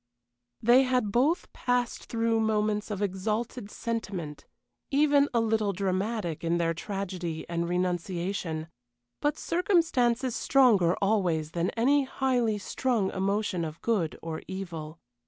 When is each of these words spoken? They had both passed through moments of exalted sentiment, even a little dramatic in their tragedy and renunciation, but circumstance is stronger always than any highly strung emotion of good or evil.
They 0.63 0.81
had 0.81 1.11
both 1.11 1.53
passed 1.53 2.05
through 2.05 2.39
moments 2.39 2.89
of 2.89 3.03
exalted 3.03 3.69
sentiment, 3.69 4.47
even 4.89 5.29
a 5.31 5.39
little 5.39 5.73
dramatic 5.73 6.43
in 6.43 6.57
their 6.57 6.73
tragedy 6.73 7.45
and 7.47 7.69
renunciation, 7.69 8.67
but 9.21 9.37
circumstance 9.37 10.23
is 10.23 10.35
stronger 10.35 10.95
always 11.03 11.51
than 11.51 11.69
any 11.77 12.05
highly 12.05 12.57
strung 12.57 13.11
emotion 13.11 13.63
of 13.63 13.79
good 13.83 14.17
or 14.23 14.41
evil. 14.47 14.99